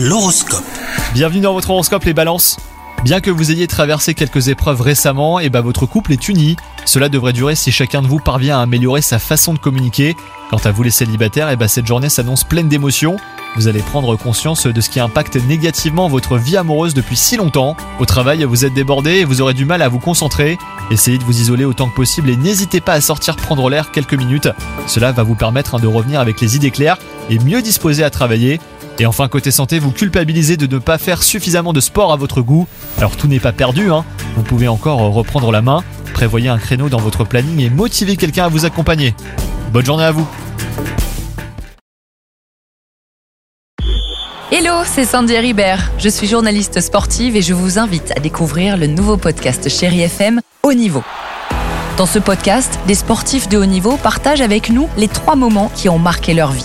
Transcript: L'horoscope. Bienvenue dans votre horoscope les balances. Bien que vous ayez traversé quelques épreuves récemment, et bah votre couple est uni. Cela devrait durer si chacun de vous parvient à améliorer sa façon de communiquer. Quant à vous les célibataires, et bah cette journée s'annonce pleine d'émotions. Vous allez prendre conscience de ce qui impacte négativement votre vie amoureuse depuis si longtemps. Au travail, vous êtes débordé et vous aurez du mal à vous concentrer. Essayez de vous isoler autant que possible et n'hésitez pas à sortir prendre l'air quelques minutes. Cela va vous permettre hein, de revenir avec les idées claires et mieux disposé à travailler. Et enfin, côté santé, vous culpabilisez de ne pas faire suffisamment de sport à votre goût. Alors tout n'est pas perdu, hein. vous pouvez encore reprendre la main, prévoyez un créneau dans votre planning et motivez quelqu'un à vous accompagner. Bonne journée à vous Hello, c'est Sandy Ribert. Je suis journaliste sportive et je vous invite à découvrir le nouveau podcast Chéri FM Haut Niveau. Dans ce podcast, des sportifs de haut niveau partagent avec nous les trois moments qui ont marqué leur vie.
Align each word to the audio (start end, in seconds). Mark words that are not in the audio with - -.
L'horoscope. 0.00 0.62
Bienvenue 1.12 1.40
dans 1.40 1.54
votre 1.54 1.70
horoscope 1.70 2.04
les 2.04 2.14
balances. 2.14 2.56
Bien 3.02 3.20
que 3.20 3.32
vous 3.32 3.50
ayez 3.50 3.66
traversé 3.66 4.14
quelques 4.14 4.46
épreuves 4.46 4.80
récemment, 4.80 5.40
et 5.40 5.50
bah 5.50 5.60
votre 5.60 5.86
couple 5.86 6.12
est 6.12 6.28
uni. 6.28 6.54
Cela 6.84 7.08
devrait 7.08 7.32
durer 7.32 7.56
si 7.56 7.72
chacun 7.72 8.00
de 8.00 8.06
vous 8.06 8.20
parvient 8.20 8.60
à 8.60 8.62
améliorer 8.62 9.02
sa 9.02 9.18
façon 9.18 9.54
de 9.54 9.58
communiquer. 9.58 10.14
Quant 10.50 10.60
à 10.62 10.70
vous 10.70 10.84
les 10.84 10.92
célibataires, 10.92 11.50
et 11.50 11.56
bah 11.56 11.66
cette 11.66 11.88
journée 11.88 12.10
s'annonce 12.10 12.44
pleine 12.44 12.68
d'émotions. 12.68 13.16
Vous 13.56 13.66
allez 13.66 13.80
prendre 13.80 14.14
conscience 14.14 14.68
de 14.68 14.80
ce 14.80 14.88
qui 14.88 15.00
impacte 15.00 15.34
négativement 15.34 16.08
votre 16.08 16.36
vie 16.36 16.56
amoureuse 16.56 16.94
depuis 16.94 17.16
si 17.16 17.36
longtemps. 17.36 17.76
Au 17.98 18.06
travail, 18.06 18.44
vous 18.44 18.64
êtes 18.64 18.74
débordé 18.74 19.14
et 19.14 19.24
vous 19.24 19.40
aurez 19.40 19.54
du 19.54 19.64
mal 19.64 19.82
à 19.82 19.88
vous 19.88 19.98
concentrer. 19.98 20.58
Essayez 20.92 21.18
de 21.18 21.24
vous 21.24 21.40
isoler 21.40 21.64
autant 21.64 21.88
que 21.88 21.96
possible 21.96 22.30
et 22.30 22.36
n'hésitez 22.36 22.80
pas 22.80 22.92
à 22.92 23.00
sortir 23.00 23.34
prendre 23.34 23.68
l'air 23.68 23.90
quelques 23.90 24.14
minutes. 24.14 24.48
Cela 24.86 25.10
va 25.10 25.24
vous 25.24 25.34
permettre 25.34 25.74
hein, 25.74 25.80
de 25.80 25.88
revenir 25.88 26.20
avec 26.20 26.40
les 26.40 26.54
idées 26.54 26.70
claires 26.70 26.98
et 27.30 27.40
mieux 27.40 27.62
disposé 27.62 28.04
à 28.04 28.10
travailler. 28.10 28.60
Et 29.00 29.06
enfin, 29.06 29.28
côté 29.28 29.50
santé, 29.52 29.78
vous 29.78 29.92
culpabilisez 29.92 30.56
de 30.56 30.66
ne 30.66 30.78
pas 30.80 30.98
faire 30.98 31.22
suffisamment 31.22 31.72
de 31.72 31.80
sport 31.80 32.12
à 32.12 32.16
votre 32.16 32.42
goût. 32.42 32.66
Alors 32.98 33.16
tout 33.16 33.28
n'est 33.28 33.38
pas 33.38 33.52
perdu, 33.52 33.92
hein. 33.92 34.04
vous 34.34 34.42
pouvez 34.42 34.66
encore 34.66 34.98
reprendre 34.98 35.52
la 35.52 35.62
main, 35.62 35.84
prévoyez 36.14 36.48
un 36.48 36.58
créneau 36.58 36.88
dans 36.88 36.98
votre 36.98 37.24
planning 37.24 37.60
et 37.60 37.70
motivez 37.70 38.16
quelqu'un 38.16 38.46
à 38.46 38.48
vous 38.48 38.64
accompagner. 38.64 39.14
Bonne 39.72 39.84
journée 39.84 40.04
à 40.04 40.10
vous 40.10 40.26
Hello, 44.50 44.82
c'est 44.84 45.04
Sandy 45.04 45.36
Ribert. 45.38 45.92
Je 45.98 46.08
suis 46.08 46.26
journaliste 46.26 46.80
sportive 46.80 47.36
et 47.36 47.42
je 47.42 47.52
vous 47.52 47.78
invite 47.78 48.12
à 48.16 48.20
découvrir 48.20 48.76
le 48.76 48.88
nouveau 48.88 49.16
podcast 49.16 49.68
Chéri 49.68 50.00
FM 50.00 50.40
Haut 50.64 50.72
Niveau. 50.72 51.04
Dans 51.98 52.06
ce 52.06 52.18
podcast, 52.18 52.80
des 52.86 52.94
sportifs 52.94 53.48
de 53.48 53.58
haut 53.58 53.66
niveau 53.66 53.96
partagent 53.96 54.40
avec 54.40 54.70
nous 54.70 54.88
les 54.96 55.08
trois 55.08 55.36
moments 55.36 55.70
qui 55.74 55.88
ont 55.88 55.98
marqué 55.98 56.32
leur 56.32 56.50
vie. 56.50 56.64